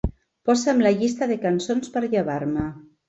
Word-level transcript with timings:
Posa'm 0.49 0.79
la 0.87 0.93
llista 1.01 1.27
de 1.33 1.37
cançons 1.43 1.93
per 1.99 2.03
llevar-me. 2.07 2.67